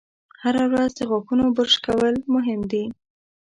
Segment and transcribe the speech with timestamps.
[0.41, 2.83] هره ورځ د غاښونو برش کول مهم دي.